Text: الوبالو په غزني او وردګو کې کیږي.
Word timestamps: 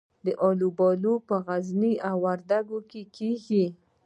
الوبالو 0.47 1.13
په 1.27 1.35
غزني 1.45 1.93
او 2.09 2.17
وردګو 2.23 2.79
کې 2.89 3.01
کیږي. 3.15 3.65